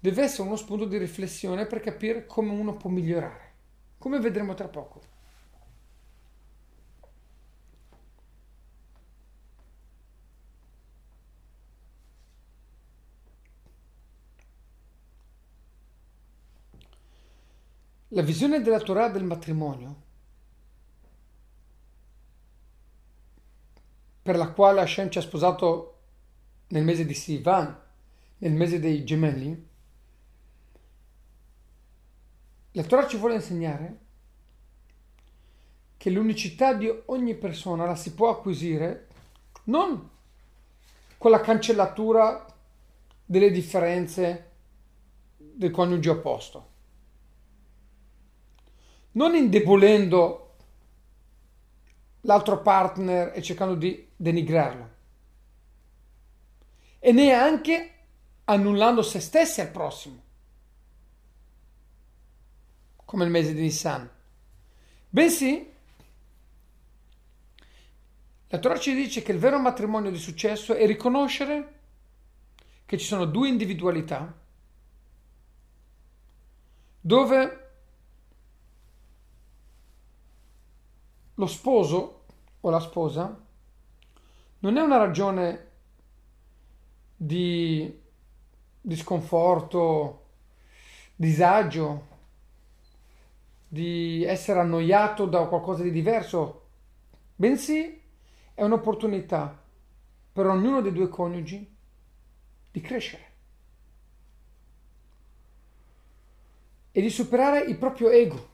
[0.00, 3.52] deve essere uno spunto di riflessione per capire come uno può migliorare,
[3.98, 5.16] come vedremo tra poco.
[18.12, 20.02] La visione della Torah del matrimonio,
[24.22, 25.98] per la quale Hashem ci ha sposato
[26.68, 27.78] nel mese di Sivan,
[28.38, 29.67] nel mese dei gemelli,
[32.78, 33.98] La Torah ci vuole insegnare
[35.96, 39.08] che l'unicità di ogni persona la si può acquisire
[39.64, 40.08] non
[41.18, 42.46] con la cancellatura
[43.24, 44.50] delle differenze
[45.36, 46.68] del coniuge opposto,
[49.12, 50.54] non indebolendo
[52.20, 54.90] l'altro partner e cercando di denigrarlo,
[57.00, 57.94] e neanche
[58.44, 60.26] annullando se stessi al prossimo
[63.08, 64.06] come il mese di Nissan,
[65.08, 65.72] bensì
[68.48, 71.78] la Torah ci dice che il vero matrimonio di successo è riconoscere
[72.84, 74.30] che ci sono due individualità
[77.00, 77.70] dove
[81.32, 82.24] lo sposo
[82.60, 83.42] o la sposa
[84.58, 85.70] non è una ragione
[87.16, 88.00] di,
[88.82, 90.26] di sconforto,
[91.16, 92.07] disagio,
[93.68, 96.68] di essere annoiato da qualcosa di diverso,
[97.36, 98.02] bensì
[98.54, 99.62] è un'opportunità
[100.32, 101.76] per ognuno dei due coniugi
[102.70, 103.26] di crescere
[106.90, 108.48] e di superare il proprio ego,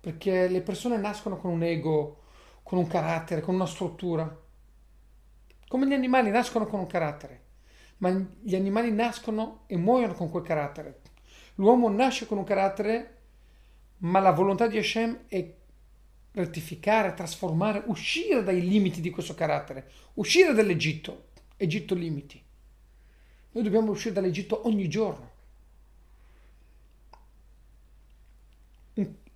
[0.00, 2.22] perché le persone nascono con un ego,
[2.62, 4.46] con un carattere, con una struttura,
[5.68, 7.44] come gli animali nascono con un carattere,
[7.98, 11.00] ma gli animali nascono e muoiono con quel carattere.
[11.54, 13.17] L'uomo nasce con un carattere
[13.98, 15.54] ma la volontà di Hashem è
[16.32, 22.40] rettificare, trasformare, uscire dai limiti di questo carattere, uscire dall'Egitto, Egitto limiti.
[23.50, 25.36] Noi dobbiamo uscire dall'Egitto ogni giorno.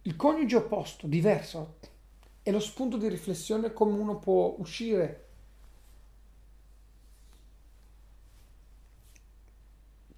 [0.05, 1.79] Il coniuge opposto, diverso,
[2.43, 5.29] è lo spunto di riflessione come uno può uscire,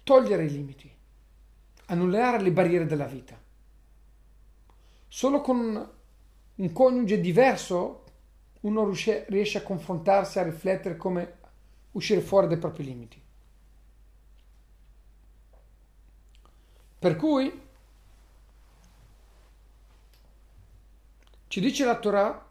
[0.01, 0.91] togliere i limiti,
[1.85, 3.39] annullare le barriere della vita.
[5.15, 5.91] Solo con
[6.55, 8.03] un coniuge diverso
[8.63, 8.91] uno
[9.27, 11.37] riesce a confrontarsi, a riflettere come
[11.93, 13.23] uscire fuori dai propri limiti.
[16.99, 17.61] Per cui
[21.47, 22.45] ci dice la Torah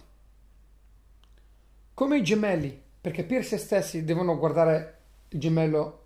[1.93, 6.05] come i gemelli, per capire se stessi devono guardare il gemello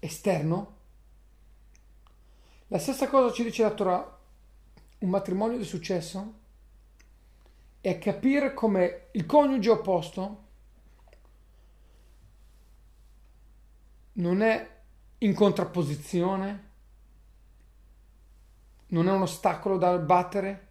[0.00, 0.76] esterno.
[2.66, 4.14] La stessa cosa ci dice la Torah
[5.04, 6.40] un matrimonio di successo
[7.80, 10.42] è capire come il coniuge opposto
[14.14, 14.70] non è
[15.18, 16.70] in contrapposizione,
[18.88, 20.68] non è un ostacolo da battere,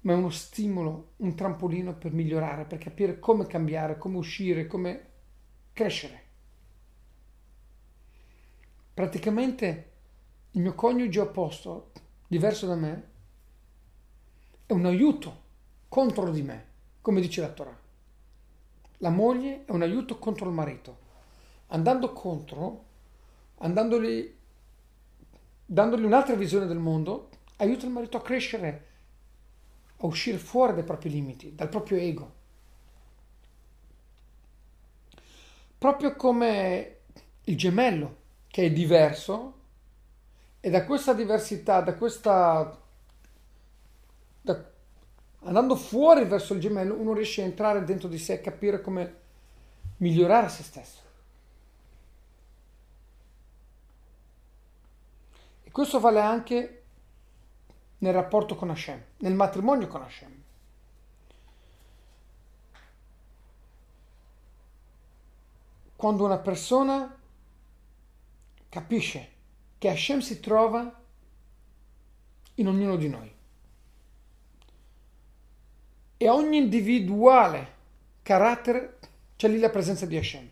[0.00, 5.08] ma è uno stimolo, un trampolino per migliorare, per capire come cambiare, come uscire, come
[5.74, 6.22] crescere.
[8.94, 9.92] Praticamente
[10.52, 11.90] il mio coniuge opposto
[12.34, 13.08] diverso da me,
[14.66, 15.42] è un aiuto
[15.88, 16.66] contro di me,
[17.00, 17.78] come dice la Torah.
[18.98, 20.98] La moglie è un aiuto contro il marito.
[21.68, 22.84] Andando contro,
[23.58, 24.36] andandoli
[25.64, 27.28] dandogli un'altra visione del mondo,
[27.58, 28.86] aiuta il marito a crescere,
[29.98, 32.34] a uscire fuori dai propri limiti, dal proprio ego.
[35.78, 36.96] Proprio come
[37.44, 38.16] il gemello,
[38.48, 39.62] che è diverso,
[40.64, 42.80] e da questa diversità, da questa...
[44.40, 44.64] Da,
[45.40, 49.20] andando fuori verso il gemello, uno riesce a entrare dentro di sé e capire come
[49.98, 51.02] migliorare se stesso.
[55.64, 56.84] E questo vale anche
[57.98, 60.42] nel rapporto con Hashem, nel matrimonio con Hashem.
[65.94, 67.14] Quando una persona
[68.70, 69.32] capisce
[69.84, 70.98] che Hashem si trova
[72.54, 73.30] in ognuno di noi
[76.16, 77.74] e ogni individuale
[78.22, 78.98] carattere
[79.36, 80.50] c'è lì la presenza di Hashem.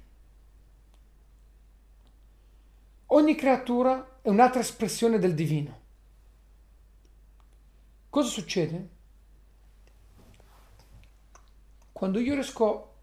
[3.06, 5.80] Ogni creatura è un'altra espressione del divino.
[8.10, 8.88] Cosa succede?
[11.90, 12.96] Quando io riesco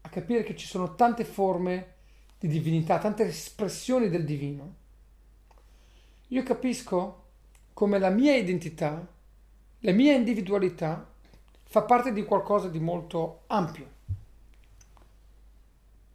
[0.00, 1.94] a capire che ci sono tante forme
[2.40, 4.84] di divinità, tante espressioni del divino,
[6.28, 7.24] io capisco
[7.72, 9.06] come la mia identità,
[9.80, 11.12] la mia individualità
[11.64, 13.94] fa parte di qualcosa di molto ampio.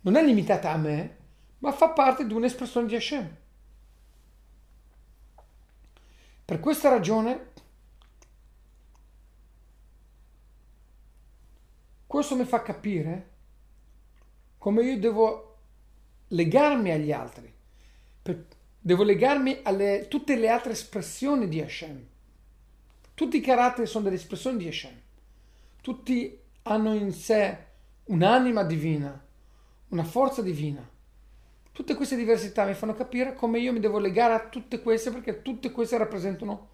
[0.01, 1.18] Non è limitata a me,
[1.59, 3.38] ma fa parte di un'espressione di Hashem.
[6.45, 7.49] Per questa ragione
[12.12, 13.30] Questo mi fa capire
[14.57, 15.59] come io devo
[16.28, 17.49] legarmi agli altri,
[18.84, 19.74] devo legarmi a
[20.08, 22.04] tutte le altre espressioni di Hashem.
[23.14, 25.00] Tutti i caratteri sono delle espressioni di Hashem.
[25.82, 27.58] Tutti hanno in sé
[28.06, 29.24] un'anima divina,
[29.90, 30.88] una forza divina.
[31.72, 35.44] Tutte queste diversità mi fanno capire come io mi devo legare a tutte queste perché
[35.44, 36.70] tutte queste rappresentano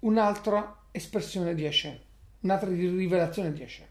[0.00, 1.98] un'altra espressione di Hashem,
[2.40, 3.86] un'altra rivelazione di Hashem.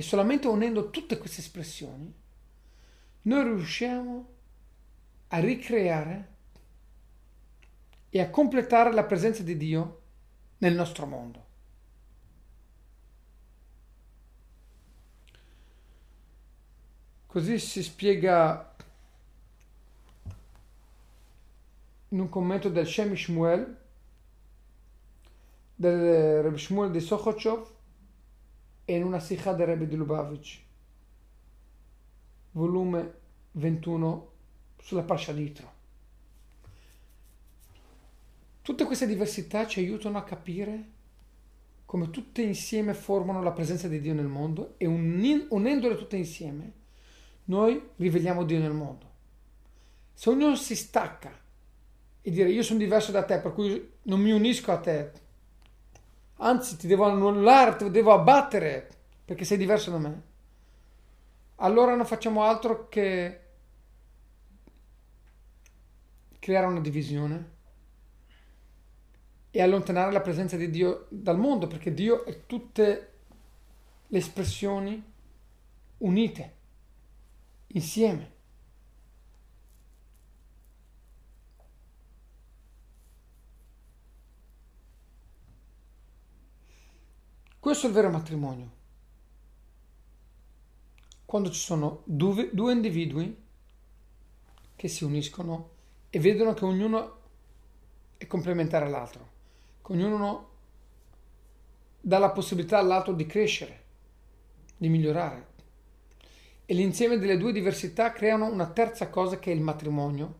[0.00, 2.10] E solamente unendo tutte queste espressioni
[3.20, 4.28] noi riusciamo
[5.28, 6.36] a ricreare
[8.08, 10.00] e a completare la presenza di Dio
[10.56, 11.46] nel nostro mondo.
[17.26, 18.74] Così si spiega
[22.08, 23.76] in un commento del Shem Shmuel,
[25.74, 27.79] del Reb Shmuel di Sochochov,
[28.96, 30.60] in una sikha del Rebbe di Lubavitch,
[32.52, 33.14] volume
[33.52, 34.30] 21
[34.80, 35.72] sulla Parsha Ditro.
[38.62, 40.98] Tutte queste diversità ci aiutano a capire
[41.84, 46.78] come tutte insieme formano la presenza di Dio nel mondo e unendole tutte insieme
[47.50, 49.08] noi riveliamo Dio nel mondo.
[50.14, 51.36] Se ognuno si stacca
[52.22, 55.12] e dire io sono diverso da te, per cui non mi unisco a te,
[56.42, 58.88] anzi ti devo annullare, ti devo abbattere
[59.24, 60.22] perché sei diverso da me,
[61.56, 63.40] allora non facciamo altro che
[66.38, 67.58] creare una divisione
[69.50, 73.12] e allontanare la presenza di Dio dal mondo, perché Dio è tutte
[74.06, 75.02] le espressioni
[75.98, 76.54] unite,
[77.68, 78.38] insieme.
[87.70, 88.70] Questo è il vero matrimonio.
[91.24, 93.44] Quando ci sono due, due individui
[94.74, 95.70] che si uniscono
[96.10, 97.20] e vedono che ognuno
[98.16, 99.28] è complementare all'altro,
[99.84, 100.48] che ognuno
[102.00, 103.84] dà la possibilità all'altro di crescere,
[104.76, 105.46] di migliorare.
[106.66, 110.34] E l'insieme delle due diversità creano una terza cosa che è il matrimonio,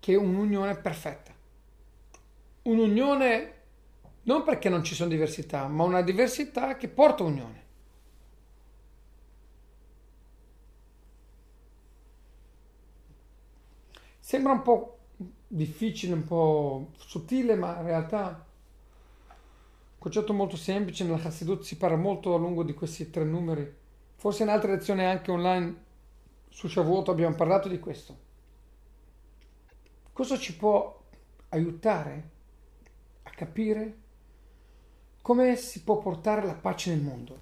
[0.00, 1.34] che è un'unione perfetta.
[2.62, 3.56] Un'unione
[4.28, 7.64] non perché non ci sono diversità, ma una diversità che porta unione.
[14.18, 14.98] Sembra un po'
[15.46, 18.46] difficile, un po' sottile, ma in realtà
[19.28, 21.04] un concetto molto semplice.
[21.04, 23.76] Nella Chassidut si parla molto a lungo di questi tre numeri.
[24.16, 25.84] Forse in altre lezioni anche online
[26.50, 28.26] su Shavuot abbiamo parlato di questo.
[30.12, 31.02] Cosa ci può
[31.48, 32.30] aiutare
[33.22, 34.06] a capire
[35.22, 37.38] come si può portare la pace nel mondo?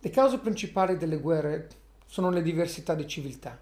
[0.00, 1.68] Le cause principali delle guerre
[2.06, 3.58] sono le diversità di civiltà,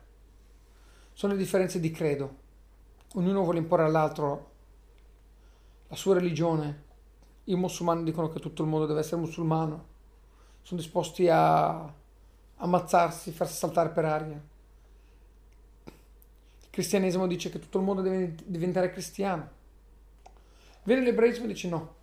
[1.12, 2.44] sono le differenze di credo.
[3.14, 4.50] Ognuno vuole imporre all'altro
[5.88, 6.84] la sua religione.
[7.44, 9.94] I musulmani dicono che tutto il mondo deve essere musulmano.
[10.62, 11.90] sono disposti a
[12.56, 14.40] ammazzarsi, farsi saltare per aria.
[15.86, 19.55] Il cristianesimo dice che tutto il mondo deve diventare cristiano.
[20.86, 21.94] Viene l'ebraismo e dice no.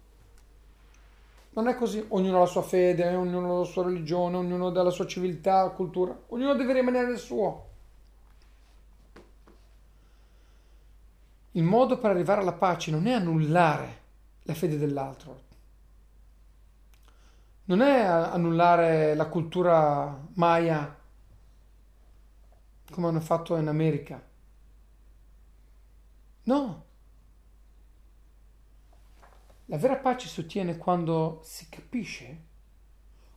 [1.52, 4.84] Non è così, ognuno ha la sua fede, ognuno ha la sua religione, ognuno ha
[4.84, 7.70] la sua civiltà, cultura, ognuno deve rimanere nel suo.
[11.52, 14.02] Il modo per arrivare alla pace non è annullare
[14.44, 15.42] la fede dell'altro,
[17.66, 20.98] non è annullare la cultura maya
[22.92, 24.22] come hanno fatto in America.
[26.44, 26.83] No.
[29.74, 32.42] La vera pace si ottiene quando si capisce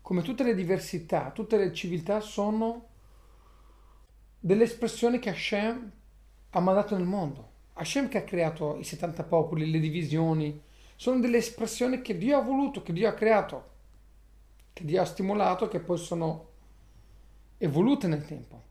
[0.02, 2.88] come tutte le diversità, tutte le civiltà sono
[4.38, 5.92] delle espressioni che Hashem
[6.50, 7.52] ha mandato nel mondo.
[7.72, 10.60] Hashem che ha creato i 70 popoli, le divisioni,
[10.94, 13.70] sono delle espressioni che Dio ha voluto, che Dio ha creato,
[14.74, 16.48] che Dio ha stimolato, che poi sono
[17.56, 18.62] evolute nel tempo.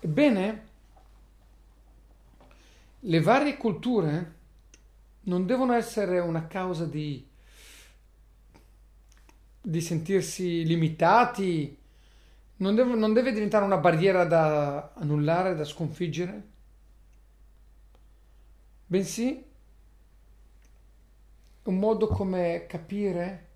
[0.00, 0.68] Ebbene,
[2.98, 4.36] le varie culture
[5.22, 7.26] non devono essere una causa di,
[9.60, 11.76] di sentirsi limitati,
[12.56, 16.42] non deve, non deve diventare una barriera da annullare, da sconfiggere,
[18.86, 19.44] bensì
[21.62, 23.48] un modo come capire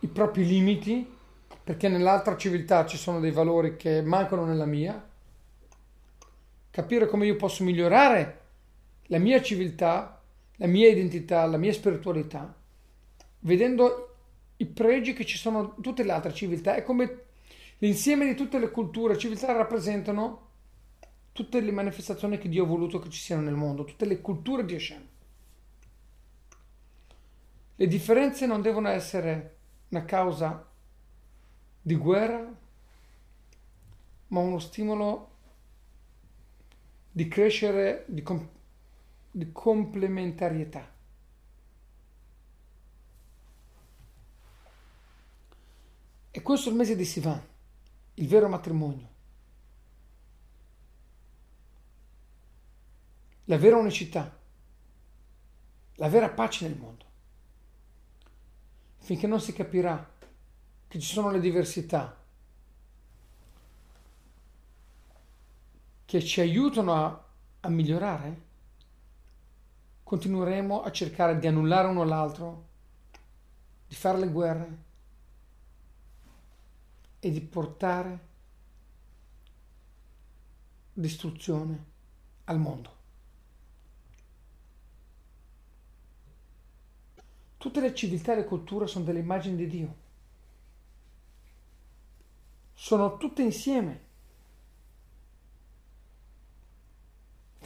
[0.00, 1.14] i propri limiti,
[1.62, 5.04] perché nell'altra civiltà ci sono dei valori che mancano nella mia,
[6.76, 8.40] capire come io posso migliorare
[9.04, 10.20] la mia civiltà,
[10.56, 12.54] la mia identità, la mia spiritualità,
[13.38, 14.16] vedendo
[14.58, 17.22] i pregi che ci sono in tutte le altre civiltà e come
[17.78, 20.48] l'insieme di tutte le culture e civiltà rappresentano
[21.32, 24.66] tutte le manifestazioni che Dio ha voluto che ci siano nel mondo, tutte le culture
[24.66, 25.08] di Hashem.
[27.74, 29.56] Le differenze non devono essere
[29.88, 30.62] una causa
[31.80, 32.54] di guerra,
[34.26, 35.35] ma uno stimolo
[37.16, 38.46] di crescere di, com-
[39.30, 40.86] di complementarietà.
[46.30, 47.42] E questo è il mese di Sivan,
[48.12, 49.08] il vero matrimonio.
[53.44, 54.38] La vera unicità,
[55.94, 57.04] la vera pace nel mondo.
[58.98, 60.06] Finché non si capirà
[60.86, 62.24] che ci sono le diversità
[66.06, 67.24] che ci aiutano a,
[67.60, 68.44] a migliorare,
[70.04, 72.68] continueremo a cercare di annullare uno l'altro,
[73.88, 74.84] di fare le guerre
[77.18, 78.20] e di portare
[80.92, 81.84] distruzione
[82.44, 82.94] al mondo.
[87.56, 89.96] Tutte le civiltà e le culture sono delle immagini di Dio.
[92.74, 94.05] Sono tutte insieme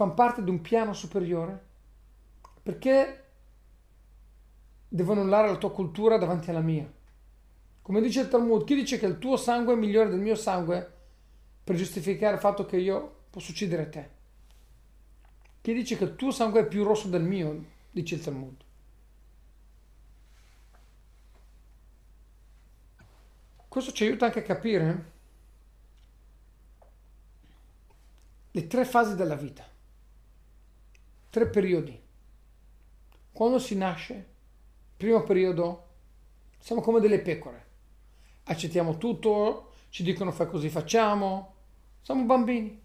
[0.01, 1.63] fanno parte di un piano superiore?
[2.63, 3.25] Perché
[4.89, 6.91] devo annullare la tua cultura davanti alla mia?
[7.83, 10.91] Come dice il Talmud, chi dice che il tuo sangue è migliore del mio sangue
[11.63, 14.11] per giustificare il fatto che io posso uccidere te?
[15.61, 18.57] Chi dice che il tuo sangue è più rosso del mio, dice il Talmud.
[23.69, 25.13] Questo ci aiuta anche a capire
[28.51, 29.70] le tre fasi della vita
[31.31, 31.99] tre periodi.
[33.33, 34.27] Quando si nasce,
[34.97, 35.89] primo periodo,
[36.59, 37.69] siamo come delle pecore.
[38.45, 41.55] Accettiamo tutto, ci dicono fai così facciamo,
[42.03, 42.79] siamo bambini.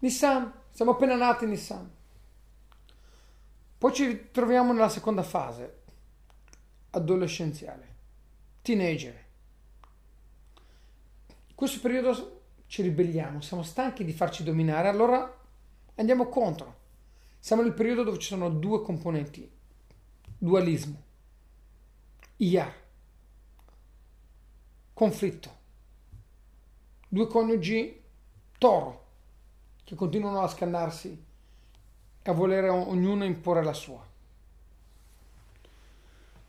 [0.00, 1.90] Nissan, siamo appena nati Nissan.
[3.78, 5.80] Poi ci ritroviamo nella seconda fase,
[6.90, 7.94] adolescenziale,
[8.60, 9.24] teenager.
[11.48, 15.40] In questo periodo ci ribelliamo, siamo stanchi di farci dominare, allora
[15.94, 16.82] andiamo contro
[17.44, 19.46] siamo nel periodo dove ci sono due componenti,
[20.38, 21.02] dualismo,
[22.36, 22.74] IAR,
[24.94, 25.56] conflitto,
[27.06, 28.00] due coniugi
[28.56, 29.04] toro
[29.84, 31.24] che continuano a scannarsi
[32.22, 34.02] e a volere ognuno imporre la sua.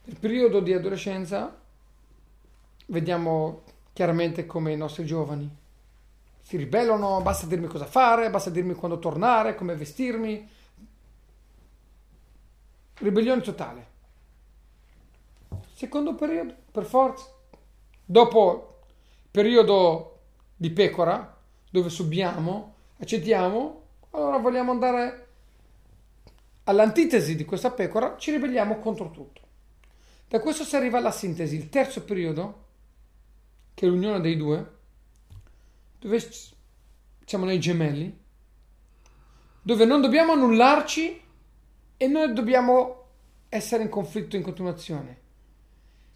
[0.05, 1.59] Nel periodo di adolescenza
[2.85, 5.63] vediamo chiaramente come i nostri giovani
[6.39, 10.53] si ribellano, basta dirmi cosa fare, basta dirmi quando tornare, come vestirmi,
[12.97, 13.87] Ribellione totale.
[15.73, 17.25] Secondo periodo, per forza.
[18.05, 18.79] Dopo
[19.29, 20.19] periodo
[20.55, 21.37] di pecora,
[21.69, 25.27] dove subiamo, accettiamo, allora vogliamo andare
[26.63, 29.41] all'antitesi di questa pecora, ci ribelliamo contro tutto.
[30.29, 32.63] Da questo si arriva alla sintesi, il terzo periodo,
[33.73, 34.73] che è l'unione dei due,
[35.99, 36.25] dove
[37.25, 38.17] siamo nei gemelli,
[39.61, 41.21] dove non dobbiamo annullarci
[41.97, 43.03] e noi dobbiamo
[43.49, 45.19] essere in conflitto in continuazione,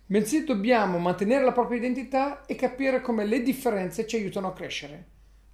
[0.05, 5.07] bensì dobbiamo mantenere la propria identità e capire come le differenze ci aiutano a crescere,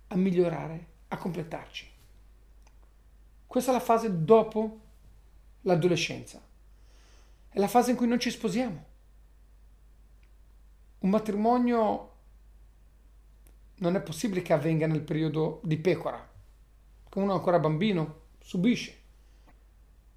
[0.07, 1.91] a migliorare, a completarci.
[3.45, 4.79] Questa è la fase dopo
[5.61, 6.41] l'adolescenza.
[7.49, 8.85] È la fase in cui non ci sposiamo.
[10.99, 12.11] Un matrimonio
[13.75, 16.27] non è possibile che avvenga nel periodo di pecora,
[17.07, 19.03] che uno è ancora bambino, subisce.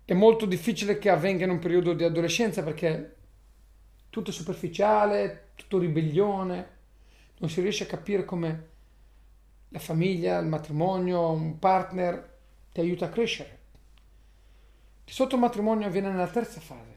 [0.09, 3.17] È molto difficile che avvenga in un periodo di adolescenza perché
[4.09, 6.69] tutto è superficiale, tutto ribellione,
[7.41, 8.69] non si riesce a capire come
[9.69, 12.37] la famiglia, il matrimonio, un partner
[12.73, 13.59] ti aiuta a crescere.
[15.05, 16.97] Di sotto il matrimonio avviene nella terza fase.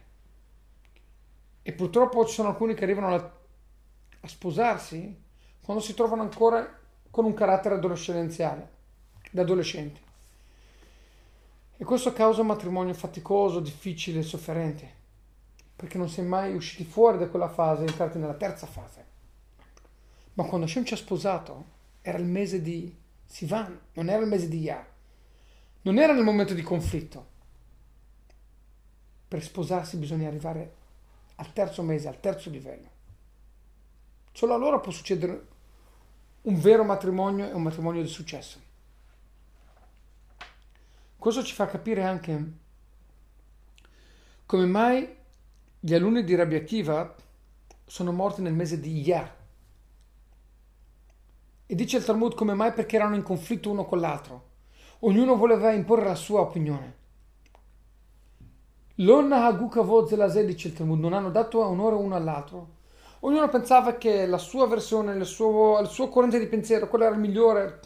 [1.64, 3.32] E purtroppo ci sono alcuni che arrivano a,
[4.22, 5.22] a sposarsi
[5.62, 8.70] quando si trovano ancora con un carattere adolescenziale,
[9.32, 10.00] da adolescenti.
[11.82, 14.88] E questo causa un matrimonio faticoso, difficile e sofferente,
[15.76, 19.06] perché non è mai usciti fuori da quella fase entrati nella terza fase.
[20.34, 21.66] Ma quando Hashem ci ha sposato,
[22.02, 24.86] era il mese di Sivan, non era il mese di Yah,
[25.82, 27.26] non era nel momento di conflitto.
[29.28, 30.76] Per sposarsi bisogna arrivare
[31.38, 32.90] al terzo mese, al terzo livello.
[34.32, 35.48] Solo allora può succedere
[36.44, 38.70] un vero matrimonio e un matrimonio di successo.
[41.22, 42.52] Questo ci fa capire anche
[44.48, 45.08] come mai
[45.80, 47.14] gli alunni di Rabbi Akiva
[47.86, 49.36] sono morti nel mese di Iyar.
[51.68, 54.46] E dice il Talmud come mai perché erano in conflitto uno con l'altro.
[55.02, 56.96] Ognuno voleva imporre la sua opinione.
[58.96, 62.78] L'onna Hagukavod Zelazé, dice il Talmud, non hanno dato onore uno all'altro.
[63.20, 67.14] Ognuno pensava che la sua versione, il suo, il suo corrente di pensiero, quella era
[67.14, 67.80] il migliore.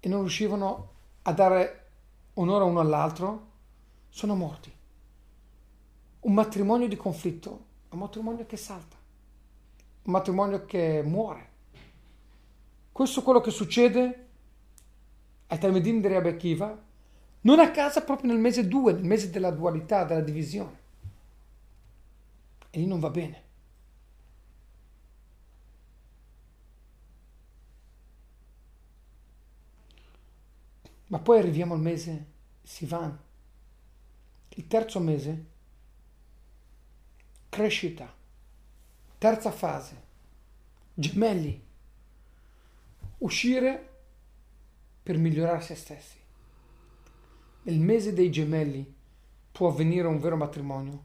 [0.00, 0.92] E non riuscivano
[1.28, 1.86] a dare
[2.34, 3.54] onore uno all'altro.
[4.08, 4.72] Sono morti.
[6.20, 8.96] Un matrimonio di conflitto, un matrimonio che salta,
[10.02, 11.54] un matrimonio che muore.
[12.90, 14.26] Questo è quello che succede
[15.48, 16.84] ai Talmudim di Rabbi Akiva,
[17.42, 20.78] non a casa proprio nel mese 2, nel mese della dualità, della divisione.
[22.70, 23.42] E lì non va bene.
[31.08, 32.26] Ma poi arriviamo al mese
[32.62, 33.16] Sivan,
[34.48, 35.44] il terzo mese,
[37.48, 38.12] crescita,
[39.18, 40.02] terza fase,
[40.94, 41.62] gemelli,
[43.18, 43.94] uscire
[45.02, 46.16] per migliorare se stessi.
[47.62, 48.94] Nel mese dei gemelli
[49.52, 51.04] può avvenire un vero matrimonio.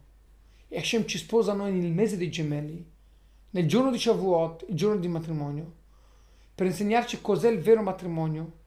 [0.67, 2.89] E Hashem ci sposa noi nel mese dei gemelli,
[3.51, 5.73] nel giorno di Shavuot, il giorno di matrimonio,
[6.55, 8.59] per insegnarci cos'è il vero matrimonio,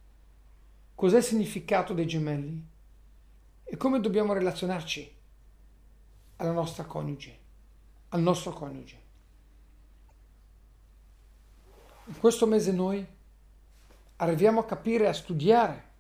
[0.95, 2.66] cos'è il significato dei gemelli
[3.64, 5.16] e come dobbiamo relazionarci
[6.36, 7.38] alla nostra coniuge,
[8.11, 9.03] al nostro coniuge.
[12.07, 13.05] In questo mese noi
[14.16, 15.92] arriviamo a capire, a studiare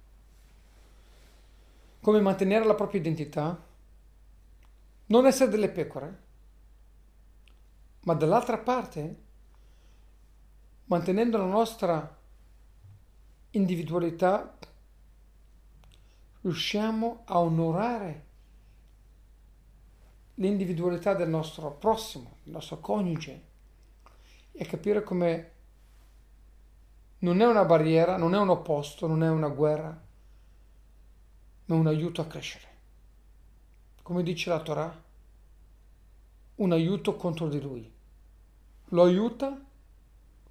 [2.00, 3.58] come mantenere la propria identità,
[5.06, 6.22] non essere delle pecore,
[8.00, 9.22] ma dall'altra parte,
[10.84, 12.18] mantenendo la nostra
[13.50, 14.58] individualità,
[16.44, 18.26] riusciamo a onorare
[20.34, 23.42] l'individualità del nostro prossimo, del nostro coniuge
[24.52, 25.52] e capire come
[27.18, 29.98] non è una barriera, non è un opposto, non è una guerra,
[31.64, 32.66] ma un aiuto a crescere.
[34.02, 35.02] Come dice la Torah,
[36.56, 37.90] un aiuto contro di lui.
[38.88, 39.58] Lo aiuta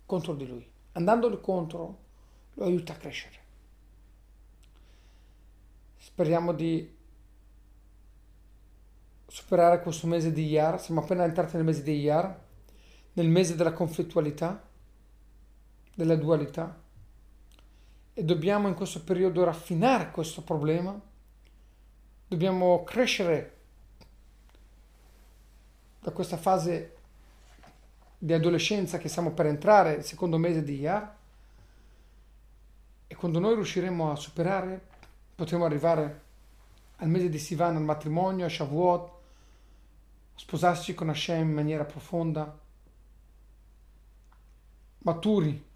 [0.08, 0.68] contro di lui.
[0.94, 1.98] Andandolo contro,
[2.56, 3.43] lo aiuta a crescere.
[6.04, 6.96] Speriamo di
[9.26, 10.80] superare questo mese di Iyar.
[10.80, 12.44] Siamo appena entrati nel mese di Iyar,
[13.14, 14.68] nel mese della conflittualità
[15.96, 16.78] della dualità.
[18.14, 21.00] E dobbiamo in questo periodo raffinare questo problema,
[22.28, 23.58] dobbiamo crescere
[26.02, 26.98] da questa fase
[28.18, 31.16] di adolescenza che stiamo per entrare, il secondo mese di Iyar,
[33.08, 34.92] e quando noi riusciremo a superare,
[35.36, 36.22] potremo arrivare
[36.98, 39.12] al mese di Sivan, al matrimonio, a Shavuot,
[40.36, 42.60] sposarci con Hashem in maniera profonda,
[45.00, 45.72] maturi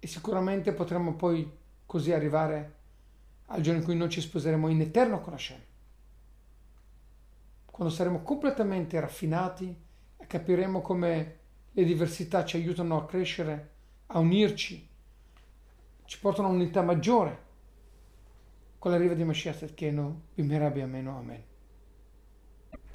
[0.00, 1.50] e sicuramente potremo poi
[1.86, 2.74] così arrivare
[3.46, 5.60] al giorno in cui noi ci sposeremo in eterno con Hashem.
[7.66, 9.74] Quando saremo completamente raffinati
[10.16, 11.38] e capiremo come
[11.70, 13.70] le diversità ci aiutano a crescere,
[14.06, 14.86] a unirci,
[16.08, 17.44] ci portano a un'unità maggiore.
[18.78, 20.68] Con l'arrivo di Mashiach Tzedkenu, bimera
[21.18, 21.47] Amen.